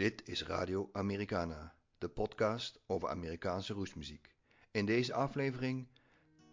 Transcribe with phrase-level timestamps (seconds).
[0.00, 4.34] Dit is Radio Americana, de podcast over Amerikaanse rootsmuziek.
[4.70, 5.86] In deze aflevering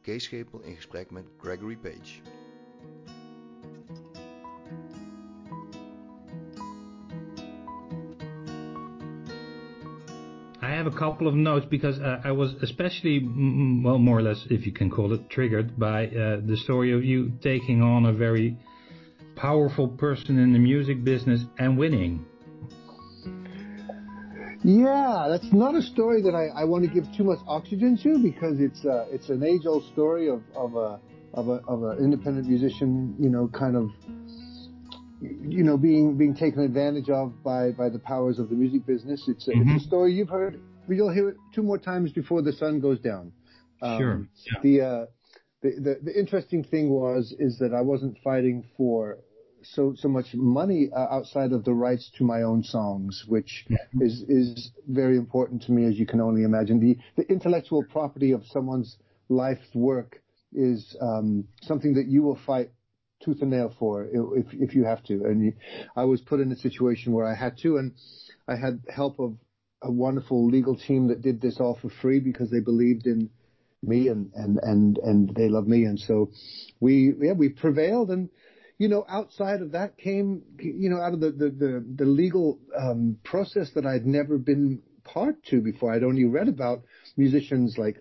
[0.01, 2.21] Kees Schepel in gesprek met Gregory Page.
[10.61, 13.21] I have a couple of notes because uh, I was especially,
[13.83, 17.03] well, more or less, if you can call it, triggered by uh, the story of
[17.03, 18.57] you taking on a very
[19.35, 22.25] powerful person in the music business and winning.
[24.67, 28.21] Yeah, that's not a story that I, I want to give too much oxygen to
[28.21, 30.99] because it's uh, it's an age old story of of a
[31.33, 33.89] of a of an independent musician, you know, kind of
[35.21, 39.23] you know being being taken advantage of by by the powers of the music business.
[39.29, 39.75] It's a, mm-hmm.
[39.75, 40.59] it's a story you've heard.
[40.85, 43.31] but You'll hear it two more times before the sun goes down.
[43.81, 44.27] Um, sure.
[44.45, 44.59] Yeah.
[44.63, 45.05] The, uh,
[45.61, 49.19] the the the interesting thing was is that I wasn't fighting for
[49.73, 53.65] so so much money uh, outside of the rights to my own songs, which
[53.99, 56.79] is is very important to me, as you can only imagine.
[56.79, 58.97] The the intellectual property of someone's
[59.29, 60.21] life's work
[60.53, 62.71] is um, something that you will fight
[63.23, 65.13] tooth and nail for if if you have to.
[65.25, 65.53] And you,
[65.95, 67.93] I was put in a situation where I had to, and
[68.47, 69.37] I had help of
[69.81, 73.29] a wonderful legal team that did this all for free because they believed in
[73.83, 76.31] me and and and and they love me, and so
[76.79, 78.29] we yeah we prevailed and
[78.77, 82.59] you know, outside of that came, you know, out of the the the, the legal
[82.77, 85.93] um, process that I'd never been part to before.
[85.93, 86.83] I'd only read about
[87.15, 87.97] musicians like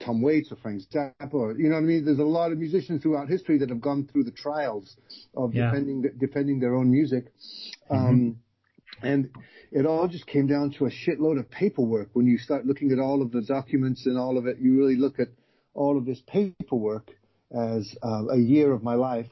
[0.00, 2.04] Tom Waits or Frank Zappa, or, you know what I mean?
[2.04, 4.96] There's a lot of musicians throughout history that have gone through the trials
[5.36, 5.66] of yeah.
[5.66, 7.32] defending defending their own music.
[7.90, 7.94] Mm-hmm.
[7.94, 8.36] Um,
[9.02, 9.30] and
[9.70, 12.10] it all just came down to a shitload of paperwork.
[12.14, 14.96] When you start looking at all of the documents and all of it, you really
[14.96, 15.28] look at
[15.74, 17.10] all of this paperwork
[17.50, 19.28] as uh, a year of my life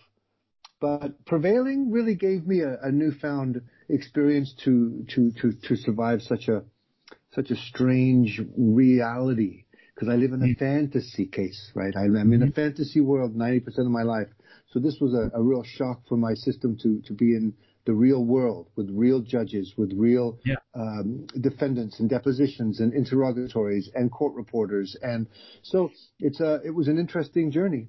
[0.84, 6.48] but prevailing really gave me a, a newfound experience to, to, to, to survive such
[6.48, 6.62] a,
[7.34, 9.64] such a strange reality.
[9.98, 10.58] Cause I live in a mm-hmm.
[10.62, 11.94] fantasy case, right?
[11.96, 12.50] I, am in a mm-hmm.
[12.50, 14.28] fantasy world 90% of my life.
[14.73, 17.55] So this was a, a real shock for my system to, to be in
[17.86, 20.56] the real world with real judges, with real yeah.
[20.74, 24.98] um, defendants and depositions and interrogatories and court reporters.
[25.00, 25.28] And
[25.62, 27.89] so it's a, it was an interesting journey.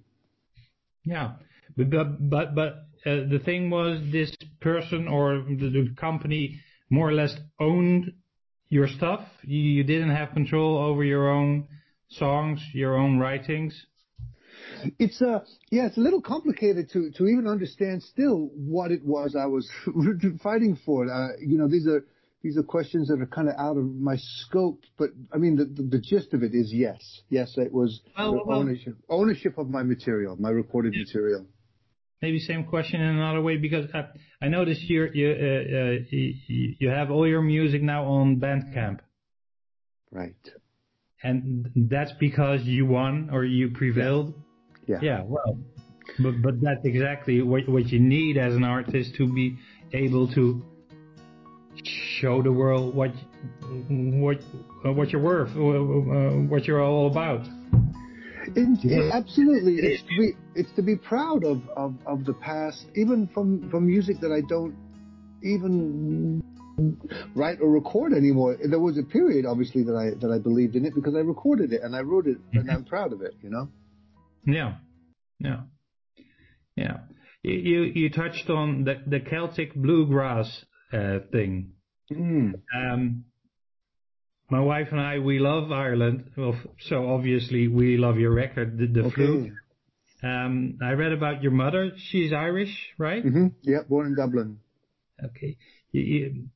[1.04, 1.34] Yeah.
[1.78, 6.60] But but but uh, the thing was, this person or the, the, company
[6.90, 8.12] more or less owned
[8.70, 9.22] your stuff.
[9.44, 11.68] You, you didn't have control over your own
[12.10, 13.86] songs, your own writings.
[14.98, 19.36] It's uh yeah, it's a little complicated to to even understand still what it was
[19.36, 19.70] I was
[20.44, 21.12] fighting for.
[21.12, 22.06] Uh, you know, these are
[22.42, 26.00] these are questions that are kind of out of my scope, but I mean the,
[26.00, 30.36] gist of it is yes, yes, it was well, well, ownership ownership of my material,
[30.40, 31.46] my recorded material
[32.26, 34.02] maybe same question in another way because I,
[34.46, 39.00] I noticed you you, uh, uh, you you have all your music now on Bandcamp.
[40.12, 40.44] Right.
[41.22, 41.42] And
[41.76, 44.34] that's because you won or you prevailed.
[44.88, 45.00] Yeah.
[45.02, 45.22] Yeah.
[45.34, 45.54] well,
[46.24, 49.48] but but that's exactly what what you need as an artist to be
[49.94, 50.44] able to
[52.20, 53.14] show the world what
[54.26, 54.40] what
[54.98, 57.44] what you're worth, uh, what you're all about.
[58.56, 59.10] Yeah.
[59.14, 63.70] Absolutely, it's to be it's to be proud of, of, of the past, even from
[63.70, 64.76] from music that I don't
[65.44, 66.42] even
[67.36, 68.58] write or record anymore.
[68.64, 71.74] There was a period, obviously, that I that I believed in it because I recorded
[71.74, 73.34] it and I wrote it, and I'm proud of it.
[73.42, 73.70] You know.
[74.46, 74.76] Yeah,
[75.40, 75.62] yeah,
[76.76, 76.98] yeah.
[77.44, 81.74] You you touched on the the Celtic bluegrass uh, thing.
[82.12, 82.54] Mm.
[82.76, 83.26] Um,
[84.50, 86.32] my wife and I, we love Ireland.
[86.38, 89.16] Well, so obviously we love your record, The, the okay.
[89.16, 89.54] Flute.
[90.24, 91.92] Um, I read about your mother.
[92.10, 93.24] She's Irish, right?
[93.24, 93.48] Mm-hmm.
[93.62, 94.60] Yeah, born in Dublin.
[95.24, 95.58] Okay.
[95.92, 96.48] You, you,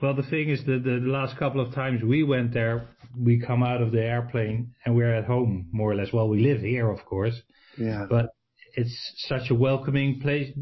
[0.00, 2.88] well, the thing is that the, the last couple of times we went there,
[3.18, 6.12] we come out of the airplane and we're at home, more or less.
[6.12, 7.40] Well, we live here, of course.
[7.78, 8.06] Yeah.
[8.08, 8.34] But
[8.74, 8.94] it's
[9.28, 10.52] such a welcoming place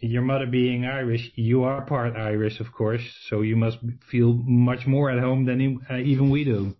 [0.00, 3.78] your mother being Irish, you are part Irish, of course, so you must
[4.10, 6.74] feel much more at home than uh, even we do.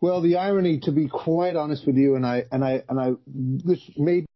[0.00, 3.12] Well, the irony, to be quite honest with you, and I and I and I
[3.26, 4.26] this maybe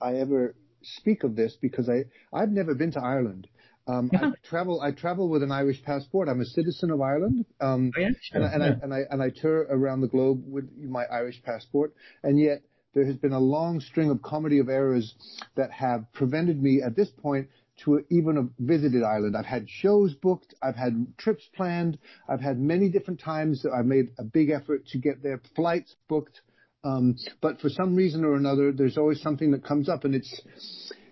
[0.00, 3.48] I ever speak of this because I I've never been to Ireland.
[3.86, 4.26] Um, yeah.
[4.26, 4.80] I travel.
[4.80, 6.28] I travel with an Irish passport.
[6.28, 8.42] I'm a citizen of Ireland, um, oh, yeah, sure.
[8.42, 8.68] and, I, and, yeah.
[8.68, 11.94] I, and I and I tour around the globe with my Irish passport.
[12.22, 12.62] And yet,
[12.94, 15.14] there has been a long string of comedy of errors
[15.56, 17.48] that have prevented me at this point
[17.84, 19.36] to even have visited Ireland.
[19.36, 20.54] I've had shows booked.
[20.62, 21.98] I've had trips planned.
[22.28, 25.94] I've had many different times that I've made a big effort to get there, flights
[26.08, 26.40] booked.
[26.84, 30.42] Um, but for some reason or another, there's always something that comes up and it's,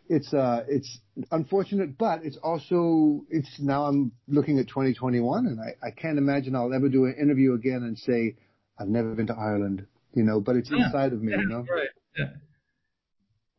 [0.09, 1.01] it's uh it's
[1.31, 6.57] unfortunate, but it's also it's now I'm looking at 2021, and I I can't imagine
[6.57, 8.37] I'll ever do an interview again and say
[8.79, 10.41] I've never been to Ireland, you know.
[10.41, 10.87] But it's Yeah.
[10.87, 11.67] inside of me, Yeah, you know.
[11.71, 11.89] Right.
[12.19, 12.31] Yeah.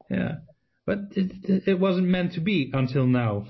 [0.10, 0.36] Yeah.
[0.86, 3.46] But it, it wasn't meant to be until now.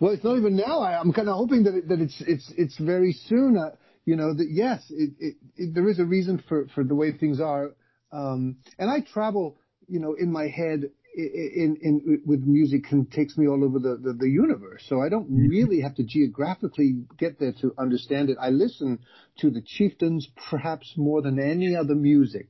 [0.00, 0.80] Well, it's not even now.
[0.80, 3.58] I, I'm kind of hoping that it, that it's it's it's very soon.
[3.58, 3.70] Uh,
[4.04, 7.12] you know that yes, it, it, it, there is a reason for for the way
[7.12, 7.72] things are.
[8.10, 13.36] Um, and I travel, you know, in my head in in with music and takes
[13.36, 14.84] me all over the, the the universe.
[14.88, 18.38] So I don't really have to geographically get there to understand it.
[18.40, 19.00] I listen
[19.40, 22.48] to the Chieftains perhaps more than any other music.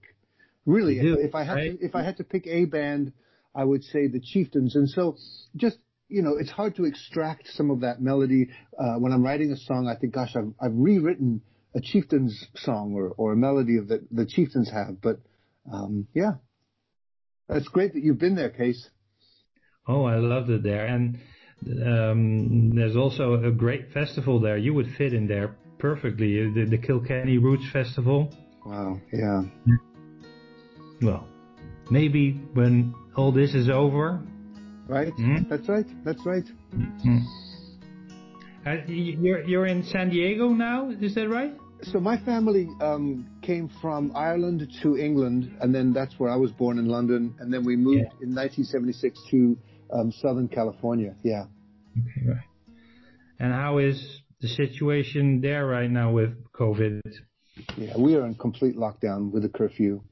[0.67, 1.81] Really, do, if, if I had right?
[1.81, 3.13] to, if I had to pick a band,
[3.55, 4.77] I would say the Chieftains.
[4.77, 5.17] And so
[5.57, 5.79] just,
[6.09, 8.51] you know, it's hard to extract some of that melody.
[8.79, 11.41] Uh, when I'm writing a song, I think, gosh, I've, I've rewritten
[11.75, 15.01] a Chieftains song or, or a melody of that the Chieftains have.
[15.01, 15.21] But,
[15.73, 16.33] um, yeah,
[17.49, 18.89] that's great that you've been there, Case.
[19.87, 20.87] Oh, I loved it there.
[20.87, 21.19] And
[21.85, 24.59] um, there's also a great festival there.
[24.59, 26.51] You would fit in there perfectly.
[26.53, 28.33] The, the Kilkenny Roots Festival.
[28.67, 29.01] Wow.
[29.13, 29.43] Yeah.
[31.01, 31.27] Well,
[31.91, 34.21] maybe when all this is over.
[34.87, 35.13] Right.
[35.15, 35.49] Hmm?
[35.49, 35.87] That's right.
[36.05, 36.45] That's right.
[36.75, 37.25] Mm.
[38.67, 41.55] Uh, you're you're in San Diego now, is that right?
[41.85, 46.51] So my family um, came from Ireland to England, and then that's where I was
[46.53, 48.27] born in London, and then we moved Yeah.
[48.27, 49.57] in 1976 to
[49.91, 51.15] um, Southern California.
[51.23, 51.45] Yeah.
[51.99, 52.49] Okay, right.
[53.41, 53.97] And how is
[54.43, 57.01] the situation there right now with COVID?
[57.79, 60.03] Yeah, we are in complete lockdown with a curfew.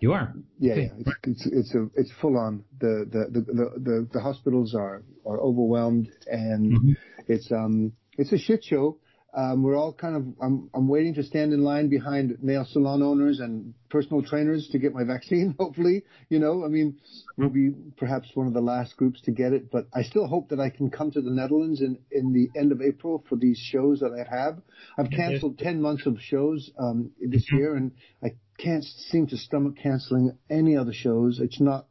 [0.00, 0.34] You are.
[0.58, 0.88] Yeah, yeah.
[0.98, 2.64] It's, it's it's a it's full on.
[2.80, 3.40] The the the
[3.88, 6.96] the, the, hospitals are are overwhelmed, and Mhm.
[7.28, 8.98] it's um it's a shit show.
[9.36, 13.02] Um, we're all kind of I'm I'm waiting to stand in line behind nail salon
[13.02, 15.54] owners and personal trainers to get my vaccine.
[15.58, 16.98] Hopefully, you know, I mean,
[17.36, 20.50] we'll be perhaps one of the last groups to get it, but I still hope
[20.50, 23.58] that I can come to the Netherlands in in the end of April for these
[23.58, 24.62] shows that I have.
[24.96, 27.92] I've canceled ten months of shows um this year, and
[28.22, 31.40] I can't seem to stomach canceling any other shows.
[31.40, 31.86] It's not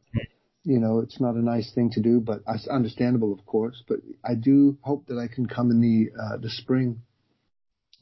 [0.64, 3.82] you know, it's not a nice thing to do, but it's understandable, of course.
[3.86, 7.02] But I do hope that I can come in the uh, the spring.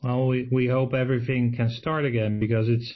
[0.02, 2.93] Well, we, we hope everything can start again because it's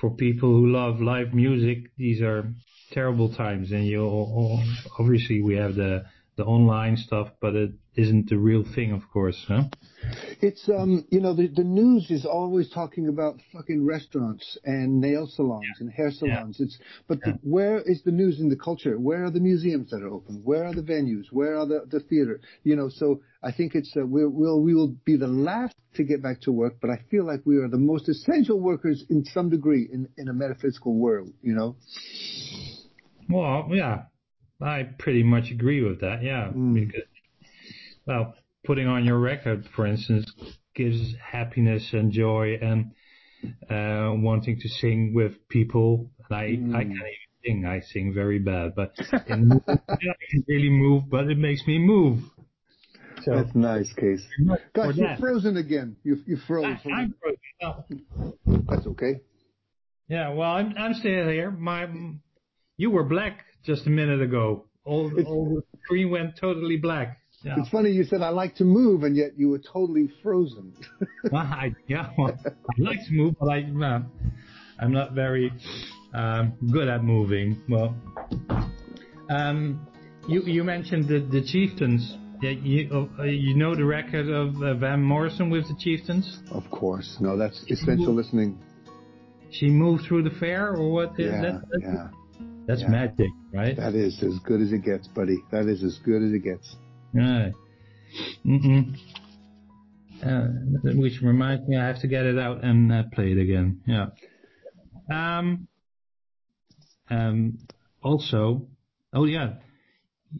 [0.00, 1.90] for people who love live music.
[1.96, 2.52] These are
[2.90, 4.04] terrible times, and you
[4.98, 6.04] obviously we have the
[6.36, 9.42] the online stuff, but it isn't the real thing, of course.
[9.48, 9.64] Huh?
[10.42, 15.26] It's um, you know, the the news is always talking about fucking restaurants and nail
[15.26, 16.60] salons and hair salons.
[16.60, 16.78] It's
[17.08, 18.98] but the, where is the news in the culture?
[18.98, 20.42] Where are the museums that are open?
[20.44, 21.24] Where are the venues?
[21.32, 22.40] Where are the the theater?
[22.64, 26.04] You know, so I think it's uh, we will we will be the last to
[26.04, 29.24] get back to work, but I feel like we are the most essential workers in
[29.24, 31.32] some degree in in a metaphysical world.
[31.42, 31.76] You know.
[33.28, 34.02] Well, yeah,
[34.60, 36.22] I pretty much agree with that.
[36.22, 36.74] Yeah, Mm.
[36.74, 37.02] because
[38.06, 40.30] well, putting on your record, for instance,
[40.74, 42.92] gives happiness and joy and
[43.70, 46.10] uh, wanting to sing with people.
[46.28, 46.72] And I I Mm.
[46.72, 47.66] can't even sing.
[47.66, 48.94] I sing very bad, but
[49.26, 51.04] in I can really move.
[51.10, 52.20] But it makes me move.
[53.24, 54.24] So That's nice, Case.
[54.74, 55.18] Gosh, you're that.
[55.18, 55.96] frozen again.
[56.04, 56.64] You you froze.
[56.86, 57.40] I, I'm frozen.
[57.62, 57.84] No.
[58.68, 59.20] That's okay.
[60.08, 61.50] Yeah, well, I'm I'm still here.
[61.50, 61.88] My
[62.76, 64.64] you were black just a minute ago.
[64.84, 67.18] All, all the screen went totally black.
[67.42, 67.56] Yeah.
[67.58, 70.74] It's funny you said I like to move, and yet you were totally frozen.
[71.32, 74.00] I, yeah, well, I like to move, but I, uh,
[74.80, 75.52] I'm not very
[76.14, 77.62] um, good at moving.
[77.68, 77.94] Well,
[79.28, 79.86] um,
[80.28, 82.16] you you mentioned the the chieftains.
[82.42, 86.40] Yeah, you uh, you know the record of uh, Van Morrison with the chieftains.
[86.50, 88.58] of course, no, that's essential listening.
[89.50, 91.62] She moved through the fair, or what is Yeah, that?
[91.80, 92.08] Yeah,
[92.66, 92.88] that's yeah.
[92.88, 93.76] magic, right?
[93.76, 95.38] that is as good as it gets, buddy.
[95.52, 96.76] That is as good as it gets.
[97.14, 97.50] Yeah.
[98.44, 98.96] Mm-mm.
[100.24, 100.48] Uh,
[100.94, 103.80] which reminds me, I have to get it out and uh, play it again.
[103.86, 104.06] Yeah.
[105.10, 105.68] Um.
[107.10, 107.58] Um.
[108.02, 108.66] Also,
[109.12, 109.54] oh yeah,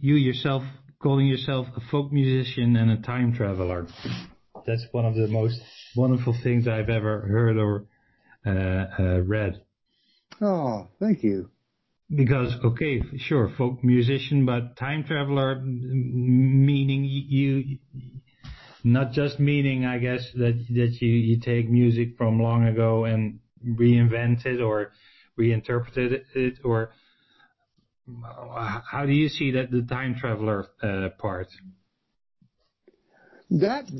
[0.00, 0.62] you yourself
[1.00, 3.86] calling yourself a folk musician and a time traveler.
[4.66, 5.60] That's one of the most
[5.94, 7.86] wonderful things I've ever heard or
[8.46, 9.62] uh, uh, read.
[10.40, 11.50] Oh, thank you.
[12.14, 17.78] Because okay, sure, folk musician, but time traveler, meaning you,
[18.84, 23.40] not just meaning, I guess that that you you take music from long ago and
[23.66, 24.92] reinvent it or
[25.36, 26.92] reinterpret it, or
[28.90, 31.48] how do you see that the time traveler uh, part?
[33.50, 33.90] That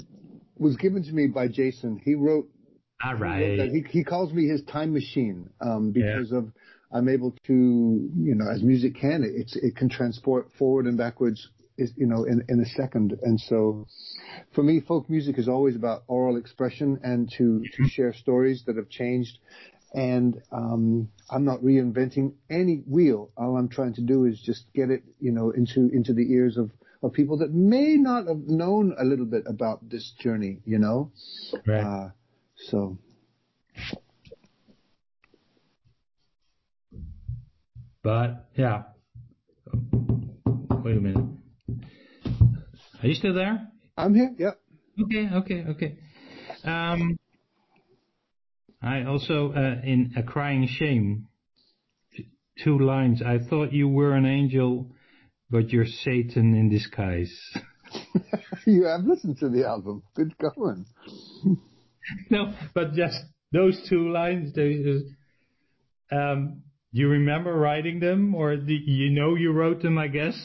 [0.57, 2.01] was given to me by Jason.
[2.05, 2.49] He wrote
[3.05, 3.69] All He wrote that.
[3.73, 6.53] He, he calls me his time machine um, because of
[6.93, 11.49] I'm able to, you know, as music can, it's, it can transport forward and backwards,
[11.77, 13.19] you know, in, in a second.
[13.23, 13.87] And so
[14.55, 18.77] for me, folk music is always about oral expression and to, to share stories that
[18.77, 19.39] have changed.
[19.93, 23.31] And, um, I'm not reinventing any wheel.
[23.37, 26.57] All I'm trying to do is just get it, you know, into, into the ears
[26.57, 26.71] of,
[27.03, 31.11] of people that may not have known a little bit about this journey, you know?
[31.67, 31.81] Right.
[31.81, 32.09] Uh,
[32.69, 32.99] so.
[38.07, 38.83] But yeah.
[39.75, 41.25] Wait a minute.
[43.03, 43.67] Are you still there?
[43.97, 44.33] I'm here.
[44.39, 44.61] Yep.
[45.07, 45.99] Okay, okay, okay.
[46.63, 47.19] Um,
[48.81, 51.27] I also, uh, in A Crying Shame,
[52.63, 53.23] two lines.
[53.27, 54.93] I thought you were an angel,
[55.51, 57.37] but you're Satan in disguise.
[58.67, 60.05] you have listened to the album.
[60.15, 60.87] Good going.
[62.31, 63.19] no, but just
[63.51, 64.55] those two lines.
[64.55, 65.03] They,
[66.17, 66.63] um,
[67.01, 69.99] you remember writing them, or do you know you wrote them?
[69.99, 70.37] I guess,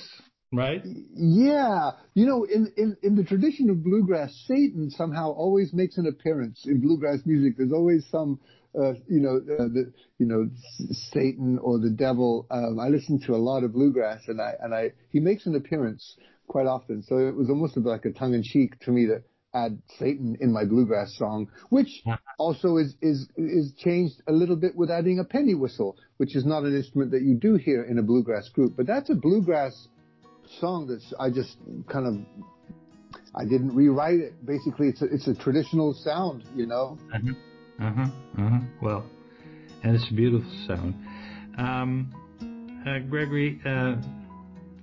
[0.51, 0.81] right?
[0.83, 6.07] Yeah, you know, in in in the tradition of bluegrass, Satan somehow always makes an
[6.07, 7.57] appearance in bluegrass music.
[7.57, 8.39] There's always some.
[8.73, 10.49] Uh, you know, uh, the, you know,
[11.11, 12.47] Satan or the devil.
[12.49, 15.55] Um, I listen to a lot of bluegrass, and I and I he makes an
[15.55, 16.15] appearance
[16.47, 17.03] quite often.
[17.03, 20.51] So it was almost like a tongue in cheek to me to add Satan in
[20.51, 22.03] my bluegrass song, which
[22.37, 26.45] also is is is changed a little bit with adding a penny whistle, which is
[26.45, 29.87] not an instrument that you do hear in a bluegrass group, but that's a bluegrass
[30.59, 31.57] song that's I just
[31.89, 32.43] kind of
[33.33, 34.45] I didn't rewrite it.
[34.45, 36.97] Basically, it's a it's a traditional sound, you know.
[37.13, 37.87] Uh-huh.
[37.87, 38.01] Uh-huh.
[38.37, 38.59] Uh-huh.
[38.81, 39.05] Well,
[39.83, 40.95] and it's a beautiful sound.
[41.57, 42.13] Um,
[42.85, 43.95] uh, Gregory, uh,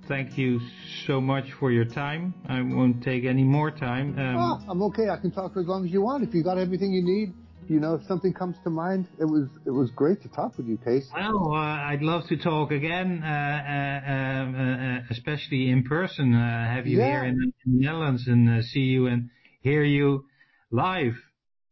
[0.09, 0.59] thank you
[1.05, 2.33] so much for your time.
[2.49, 4.17] I won't take any more time.
[4.17, 5.07] Um, oh, I'm okay.
[5.09, 6.27] I can talk for as long as you want.
[6.27, 7.33] If you got everything you need,
[7.69, 10.65] you know, if something comes to mind, it was it was great to talk with
[10.65, 11.07] you, Case.
[11.13, 16.33] Well, uh, I'd love to talk again, uh, uh, uh especially in person.
[16.33, 17.05] Uh, have you Yeah.
[17.05, 19.29] here in, the Netherlands and uh, see you and
[19.61, 20.25] hear you
[20.71, 21.13] live.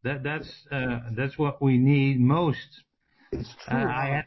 [0.03, 2.83] That that's uh, that's what we need most.
[3.31, 3.89] It's Uh, true.
[3.89, 4.25] I had,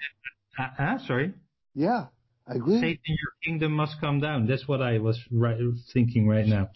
[0.58, 1.32] uh, uh, sorry.
[1.74, 2.06] yeah,
[2.50, 2.80] I agree.
[2.80, 4.46] Satan, your kingdom must come down.
[4.46, 5.58] That's what I was right,
[5.92, 6.70] thinking right now.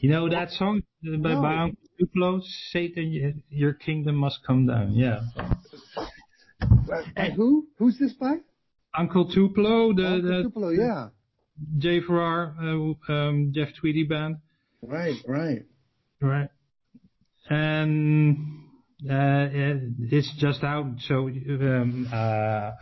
[0.00, 1.42] You know that song by, No.
[1.42, 2.40] by Uncle Tupelo?
[2.70, 4.92] Satan, your kingdom must come down.
[4.92, 5.22] Yeah.
[7.16, 7.66] Uh, who?
[7.78, 8.36] Who's this by?
[8.96, 11.08] Uncle Tupelo, the, Uncle the Tupelo, yeah.
[11.78, 14.36] Jay Farrar, uh, um, Jeff Tweedy band.
[14.82, 15.62] Right, right.
[16.20, 16.48] Right.
[17.48, 18.64] And
[19.02, 20.86] it's just out.
[21.08, 22.72] So um, uh, uh,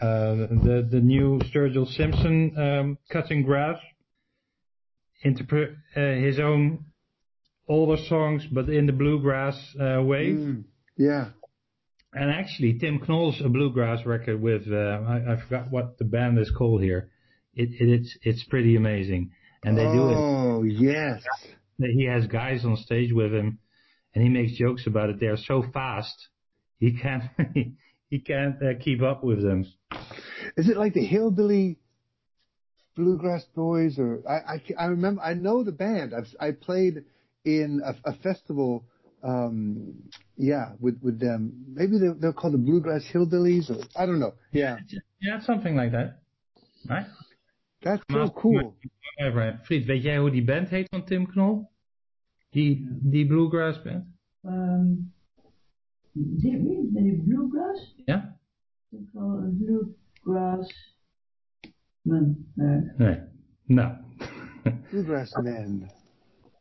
[0.64, 3.78] the the new Sturgill Simpson um, cutting grass
[5.22, 6.84] interpret uh, his own
[7.68, 10.30] older songs, but in the bluegrass uh, way.
[10.30, 10.64] Mm,
[10.96, 11.30] yeah.
[12.14, 16.38] And actually, Tim Knol's a bluegrass record with uh, I, I forgot what the band
[16.38, 17.10] is called here.
[17.54, 19.32] It, it it's it's pretty amazing,
[19.62, 21.22] and they do it Oh, yes.
[21.78, 23.58] that he has guys on stage with him,
[24.14, 25.20] and he makes jokes about it.
[25.20, 26.28] They're so fast,
[26.78, 27.24] he can't
[28.10, 29.66] he can't uh, keep up with them.
[30.56, 31.78] Is it like the Hillbilly
[32.96, 36.14] Bluegrass Boys or I, I, I remember I know the band.
[36.14, 37.04] I've I played
[37.44, 38.84] in a, a festival
[39.22, 39.94] um
[40.36, 41.64] yeah with with them.
[41.68, 44.34] Maybe they're, they're called the Bluegrass Hillbillies or I don't know.
[44.52, 44.78] Yeah.
[45.20, 46.20] yeah, something like that.
[46.88, 47.06] Right?
[47.82, 48.74] That's so cool.
[49.16, 51.70] Fried, weet jij hoe die band heet van Tim Knol?
[52.50, 54.04] Die, die bluegrass band?
[54.42, 55.12] Um,
[56.12, 57.94] Jimmy, ben je bluegrass?
[58.04, 58.38] Ja?
[58.90, 60.96] Ik heb wel bluegrass.
[62.02, 62.90] Man, nee.
[62.96, 63.20] Nee.
[63.64, 63.96] Nou.
[64.90, 65.90] Bluegrass Man.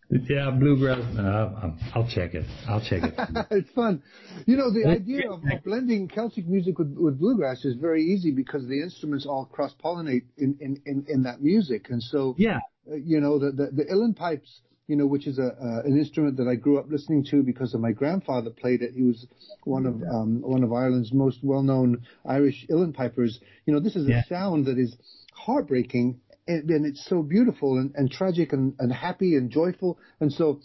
[0.09, 1.17] yeah, bluegrass.
[1.17, 2.45] Uh, I'll check it.
[2.67, 3.13] I'll check it.
[3.51, 4.01] it's fun.
[4.45, 8.31] You know, the idea of, of blending Celtic music with, with bluegrass is very easy
[8.31, 11.89] because the instruments all cross pollinate in, in, in, in that music.
[11.89, 12.59] And so, yeah.
[12.89, 15.97] uh, you know, the, the, the uilleann pipes, you know, which is a, uh, an
[15.97, 18.93] instrument that I grew up listening to because of my grandfather played it.
[18.93, 19.27] He was
[19.65, 23.39] one of, um, one of Ireland's most well-known Irish uilleann pipers.
[23.65, 24.95] You know, this is a sound that is
[25.33, 29.99] heartbreaking and, and it's so beautiful and, and tragic and, and happy and joyful.
[30.21, 30.61] And so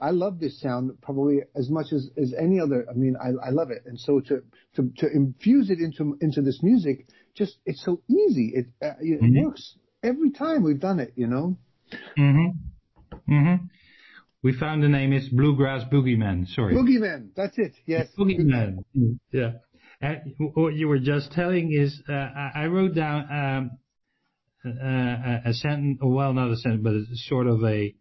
[0.00, 2.86] I love this sound probably as much as, as any other.
[2.88, 3.82] I mean, I, I love it.
[3.84, 4.42] And so to,
[4.76, 8.52] to, to infuse it into, into this music, just, it's so easy.
[8.54, 9.44] It, uh, it Mhm.
[9.44, 11.58] works every time we've done it, you know?
[12.18, 12.58] Mm-hmm.
[13.28, 13.64] Mm-hmm.
[14.42, 15.12] We found the name.
[15.12, 16.46] It's Bluegrass Boogeyman.
[16.54, 16.74] Sorry.
[16.74, 17.30] Boogeyman.
[17.36, 17.72] That's it.
[17.86, 18.08] Yes.
[18.18, 18.84] Boogeyman.
[19.32, 19.52] Yeah.
[20.00, 23.70] And what you were just telling is, uh, I wrote down
[24.64, 27.94] um, a, a sentence, well, not a sentence, but it's sort of a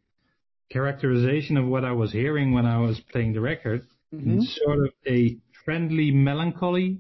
[0.72, 3.86] characterization of what I was hearing when I was playing the record.
[4.14, 4.38] Mhm.
[4.42, 7.00] It's sort of a friendly melancholy,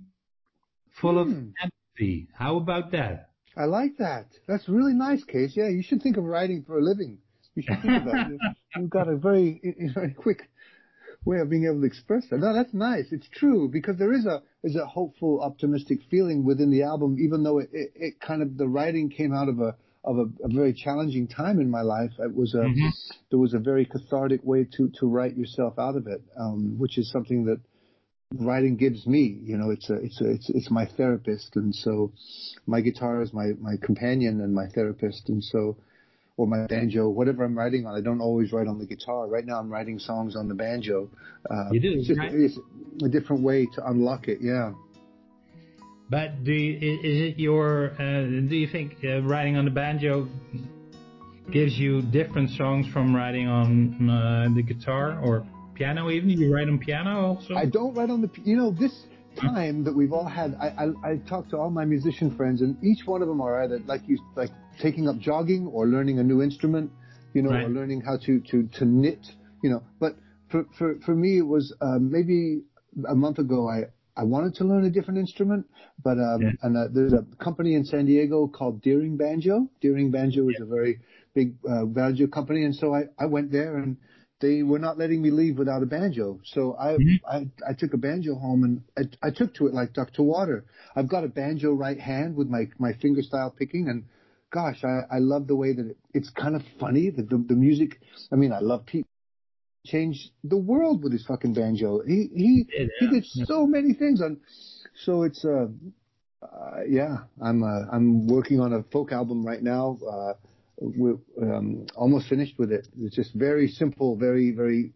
[1.02, 1.32] full Hmm.
[1.32, 2.28] of empathy.
[2.34, 3.30] How about that?
[3.58, 4.28] I like that.
[4.48, 5.56] That's really nice, Case.
[5.56, 7.20] Yeah, you should think of writing for a living.
[7.56, 8.56] You should think of that.
[8.76, 9.62] You've got a very,
[9.94, 10.50] very quick
[11.26, 12.40] way of being able to express that.
[12.40, 13.06] No, that's nice.
[13.12, 17.44] It's true because there is a is a hopeful, optimistic feeling within the album, even
[17.44, 20.48] though it, it, it kind of the writing came out of a of a, a,
[20.50, 22.12] very challenging time in my life.
[22.20, 22.90] It was a mm-hmm.
[23.32, 26.98] there was a very cathartic way to to write yourself out of it, um, which
[26.98, 27.60] is something that
[28.34, 29.40] writing gives me.
[29.42, 32.12] You know, it's a it's a it's it's my therapist, and so
[32.68, 35.78] my guitar is my my companion and my therapist, and so
[36.38, 37.96] or my banjo, whatever I'm writing on.
[37.96, 39.28] I don't always write on the guitar.
[39.28, 41.10] Right now, I'm writing songs on the banjo.
[41.50, 42.34] Uh, you do, it's, just, right?
[42.34, 42.60] it's
[43.04, 44.40] a different way to unlock it.
[44.42, 44.74] Yeah.
[46.10, 47.92] But do you, is it your?
[47.94, 50.28] Uh, do you think uh, writing on the banjo
[51.52, 56.12] gives you different songs from writing on uh, the guitar or piano?
[56.12, 57.56] Even you write on piano also?
[57.56, 58.30] I don't write on the.
[58.44, 60.56] You know this time that we've all had.
[60.62, 63.64] I I, I talk to all my musician friends, and each one of them are
[63.64, 64.52] either like you like
[64.82, 66.92] taking up jogging or learning a new instrument,
[67.34, 67.66] you know, right.
[67.66, 69.26] or learning how to to to knit,
[69.64, 69.84] you know.
[70.00, 70.16] But
[70.50, 72.62] for for for me, it was uh, maybe
[73.08, 73.70] a month ago.
[73.70, 73.86] I
[74.18, 75.66] I wanted to learn a different instrument,
[76.04, 76.52] but um, yeah.
[76.64, 79.68] and uh, there's a company in San Diego called Deering Banjo.
[79.82, 80.66] Deering Banjo is yeah.
[80.66, 81.00] a very
[81.34, 83.98] big uh, banjo company, and so I I went there and
[84.42, 86.40] they were not letting me leave without a banjo.
[86.44, 87.26] So I mm-hmm.
[87.28, 90.24] I, I took a banjo home and I, I took to it like duck to
[90.24, 90.66] water.
[90.96, 94.04] I've got a banjo right hand with my my finger style picking, and
[94.56, 97.60] gosh, I I love the way that it, it's kind of funny that the the
[97.68, 98.00] music.
[98.32, 99.06] I mean, I love Pete
[99.86, 102.02] changed the world with his fucking banjo.
[102.08, 102.86] He he yeah.
[103.00, 104.38] he did so many things and
[105.06, 105.68] so it's uh,
[106.42, 109.98] uh yeah, I'm uh, I'm working on a folk album right now.
[110.14, 110.34] Uh
[110.78, 112.86] we're um, almost finished with it.
[113.00, 114.94] It's just very simple, very very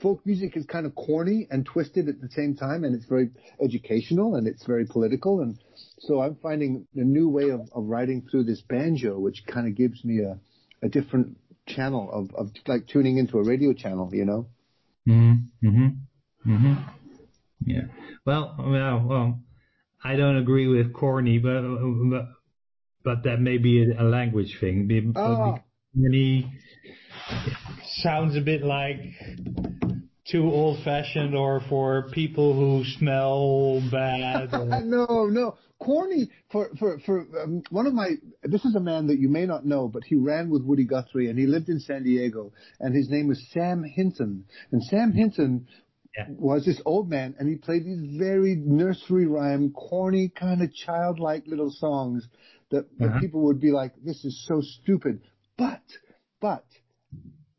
[0.00, 3.28] folk music is kind of corny and twisted at the same time and it's very
[3.62, 5.58] educational and it's very political and
[6.00, 9.74] so I'm finding a new way of, of writing through this banjo which kind of
[9.74, 10.38] gives me a
[10.82, 11.36] a different
[11.66, 14.46] channel of, of like tuning into a radio channel, you know?
[15.06, 15.66] Mm-hmm.
[15.66, 16.52] Mm-hmm.
[16.52, 16.74] mm-hmm.
[17.64, 17.82] Yeah.
[18.24, 19.40] Well, well, well,
[20.02, 21.62] I don't agree with corny, but,
[22.10, 22.28] but,
[23.04, 25.12] but that may be a, a language thing.
[25.16, 25.58] Oh.
[25.94, 26.52] Corny
[28.02, 29.00] sounds a bit like
[30.30, 34.54] too old fashioned or for people who smell bad.
[34.54, 34.66] Or...
[34.84, 38.10] no, no corny for for for um, one of my.
[38.42, 41.28] This is a man that you may not know, but he ran with Woody Guthrie
[41.28, 44.44] and he lived in San Diego, and his name was Sam Hinton.
[44.72, 45.66] And Sam Hinton
[46.16, 46.26] yeah.
[46.30, 51.44] was this old man, and he played these very nursery rhyme, corny kind of childlike
[51.46, 52.26] little songs
[52.70, 53.20] that, that uh-huh.
[53.20, 55.20] people would be like, "This is so stupid,"
[55.56, 55.82] but
[56.40, 56.64] but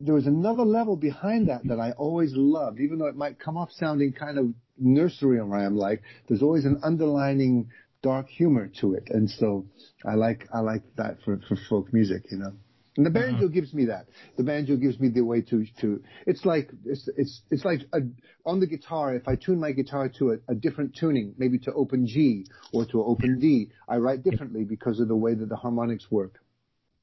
[0.02, 3.58] there was another level behind that that I always loved, even though it might come
[3.58, 6.02] off sounding kind of nursery rhyme like.
[6.28, 7.70] There's always an underlining
[8.02, 9.66] dark humor to it, and so
[10.06, 12.54] I like I like that for for folk music, you know.
[12.98, 13.48] And the banjo uh-huh.
[13.48, 14.08] gives me that.
[14.36, 16.04] The banjo gives me the way to to.
[16.26, 18.00] It's like it's it's it's like a,
[18.46, 19.16] on the guitar.
[19.16, 22.86] If I tune my guitar to a, a, different tuning, maybe to open G or
[22.88, 26.40] to open D, I write differently because of the way that the harmonics work.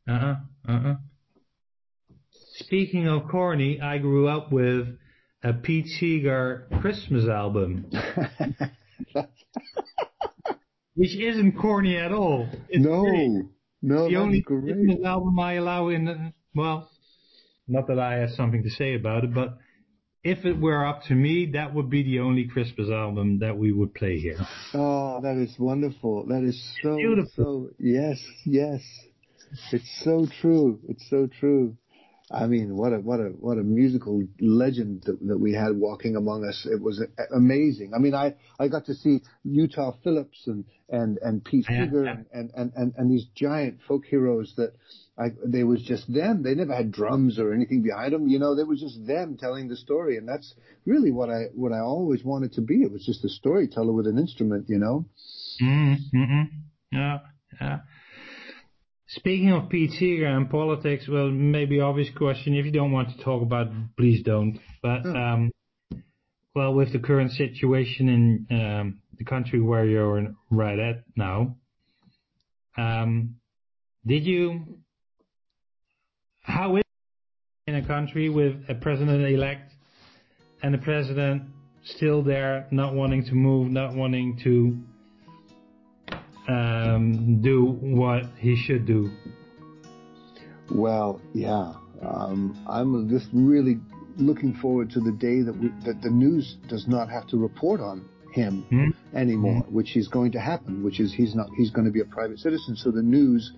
[0.07, 0.35] Uh huh.
[0.69, 0.95] Uh huh.
[2.57, 4.99] Speaking of corny, I grew up with
[5.43, 7.91] a Pete Seeger Christmas album.
[10.97, 12.49] which isn't corny at all.
[12.69, 13.45] It's no, great.
[13.83, 15.05] no, the only great.
[15.05, 16.07] album I allow in.
[16.07, 16.91] The, well,
[17.69, 19.59] not that I have something to say about it, but
[20.25, 23.73] if it were up to me, that would be the only Christmas album that we
[23.73, 24.39] would play here.
[24.75, 26.27] Oh, that is wonderful.
[26.27, 27.31] That is so beautiful.
[27.37, 28.81] So, yes, yes.
[29.73, 30.81] It's so true.
[30.89, 31.77] It's so true.
[32.31, 36.17] I mean, what a what a what a musical legend that, that we had walking
[36.17, 36.67] among us.
[36.69, 37.01] It was
[37.35, 37.93] amazing.
[37.95, 42.17] I mean, I I got to see Utah Phillips and and and Pete Seeger yeah.
[42.33, 44.73] And, and and and these giant folk heroes that
[45.17, 46.43] I they was just them.
[46.43, 48.27] They never had drums or anything behind them.
[48.27, 50.53] You know, they was just them telling the story, and that's
[50.85, 52.83] really what I what I always wanted to be.
[52.83, 54.69] It was just a storyteller with an instrument.
[54.69, 55.07] You know.
[55.63, 56.43] Mm-hmm.
[56.91, 57.19] Yeah.
[57.61, 57.79] Yeah.
[59.09, 62.55] Speaking of Pete Seeger and politics, well, maybe obvious question.
[62.55, 64.59] If you don't want to talk about, it, please don't.
[64.83, 65.17] But hmm.
[65.17, 65.53] um,
[66.55, 71.57] well, with the current situation in um, the country where you're right at now,
[72.77, 73.37] um,
[74.05, 74.79] did you?
[76.43, 76.83] How is
[77.67, 79.73] it in a country with a president-elect
[80.63, 81.43] and the president
[81.85, 84.79] still there, not wanting to move, not wanting to
[86.49, 89.11] um, do what he should do?
[90.71, 91.75] Well, yeah.
[92.03, 93.79] Um, I'm just really
[94.17, 97.81] looking forward to the day that we, that the news does not have to report
[97.81, 98.91] on him Hmm?
[99.17, 102.05] anymore, which is going to happen, which is he's not, he's going to be a
[102.05, 102.77] private citizen.
[102.77, 103.53] So the news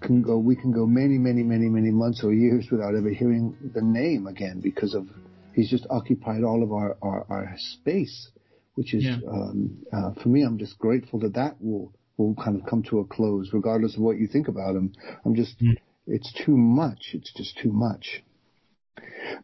[0.00, 3.56] can go, we can go many, many, many, many months or years without ever hearing
[3.74, 5.06] the name again because of,
[5.54, 8.30] he's just occupied all of our, our, our space,
[8.74, 9.18] which is, Yeah.
[9.30, 11.92] um, uh, for me, I'm just grateful that that will,
[12.26, 14.92] will kind of come to a close regardless of what you think about him.
[15.24, 15.76] I'm just, Mm.
[16.06, 17.02] it's too much.
[17.14, 18.22] It's just too much.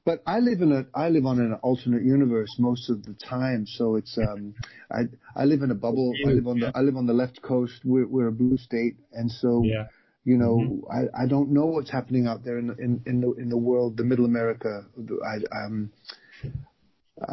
[0.04, 3.66] But I live in a I live on an alternate universe most of the time,
[3.66, 4.54] so it's um
[4.90, 5.02] I
[5.34, 6.12] I live in a bubble.
[6.26, 7.80] I live on the I live on the left coast.
[7.84, 9.86] We're we're a blue state, and so Yeah.
[10.24, 10.54] you know
[10.98, 13.96] I I don't know what's happening out there in in in the in the world,
[13.96, 14.84] the Middle America.
[15.32, 15.90] I um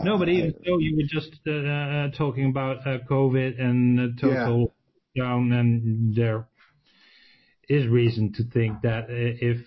[0.04, 4.00] No, but I- even so, you were just uh, uh, talking about uh, COVID and
[4.00, 4.74] uh, total
[5.16, 6.48] down, and there
[7.70, 9.58] is reason to think that if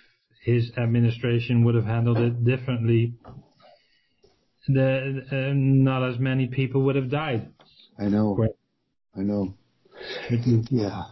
[0.43, 3.15] his administration would have handled it differently,
[4.69, 7.51] the uh, not as many people would have died.
[7.99, 8.51] I know Right.
[9.17, 9.55] I know
[10.71, 11.05] yeah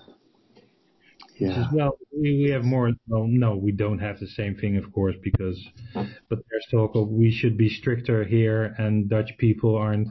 [1.36, 2.92] yeah well, we, we have more.
[3.08, 5.58] Well, no, we don't have the same thing, of course, because
[5.94, 6.04] but
[6.50, 10.08] there's talk of we should be stricter here, and Dutch people aren't.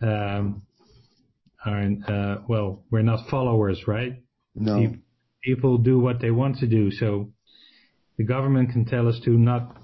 [0.00, 0.62] Um,
[1.66, 4.14] aren't uh, well, we're not followers, right?
[4.54, 4.96] no People,
[5.42, 7.30] people do what they want to do, so
[8.18, 9.76] the government can tell us to not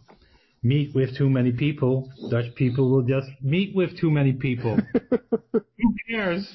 [0.63, 2.09] meet with too many people.
[2.31, 4.79] Dutch people will just meet with too many people.
[5.53, 6.49] Who cares?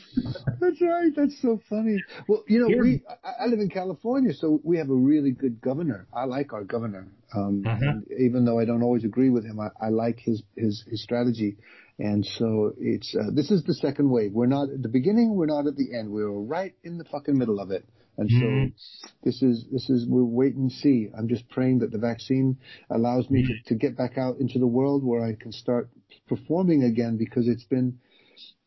[0.61, 1.11] That's right.
[1.15, 2.01] That's so funny.
[2.27, 5.31] Well, you know, Here- we I, I live in California, so we have a really
[5.31, 6.07] good governor.
[6.13, 7.77] I like our governor, um, Uh-huh.
[7.81, 9.59] and even though I don't always agree with him.
[9.59, 11.57] I, I like his his his strategy,
[11.99, 14.33] and so it's uh, this is the second wave.
[14.33, 15.35] We're not at the beginning.
[15.35, 16.11] We're not at the end.
[16.11, 17.85] We're right in the fucking middle of it.
[18.17, 18.39] And Mhm.
[18.71, 21.09] so this is this is we'll wait and see.
[21.15, 22.57] I'm just praying that the vaccine
[22.89, 25.89] allows me to, to get back out into the world where I can start
[26.27, 27.99] performing again because it's been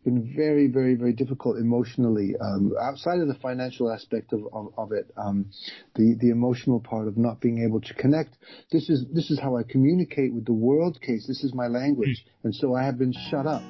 [0.04, 2.34] been very, very, very difficult emotionally.
[2.40, 5.46] Um, outside of the financial aspect of, of, of it, um,
[5.94, 8.36] the the emotional part of not being able to connect.
[8.72, 11.00] This is this is how I communicate with the world.
[11.00, 13.62] Case this is my language, and so I have been shut up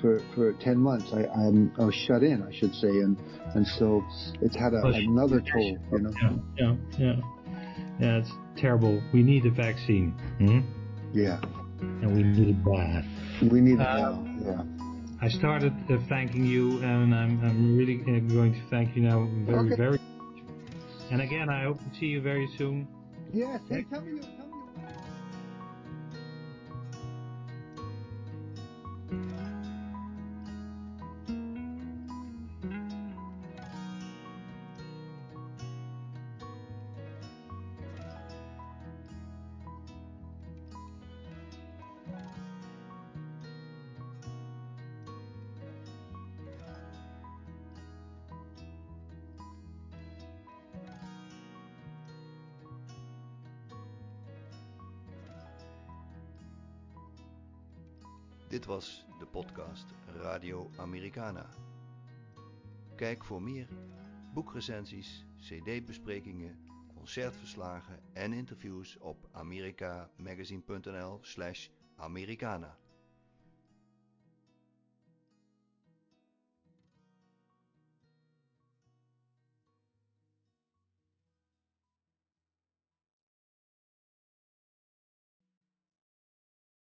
[0.00, 1.06] for, for ten months.
[1.12, 3.16] I I'm I was shut in, I should say, and
[3.54, 4.04] and so
[4.42, 5.78] it's had a, another toll.
[5.92, 6.12] You know.
[6.22, 7.16] Yeah, yeah, yeah.
[8.00, 9.02] Yeah, it's terrible.
[9.12, 10.60] We need a vaccine, hmm?
[11.12, 11.40] Yeah.
[11.80, 13.04] and we need it bad.
[13.50, 14.36] We need it Uh, now.
[14.44, 14.77] Yeah.
[15.20, 19.28] I started uh, thanking you, and I'm, I'm really uh, going to thank you now
[19.44, 19.76] very, Okay.
[19.76, 20.00] very.
[21.10, 22.86] And again, I hope to see you very soon.
[23.32, 23.60] Yes.
[23.68, 24.20] Hey, tell me.
[58.48, 61.48] Dit was de podcast Radio Americana.
[62.96, 63.68] Kijk voor meer
[64.34, 66.58] boekrecensies, cd-besprekingen,
[66.94, 72.78] concertverslagen en interviews op americamagazine.nl slash americana.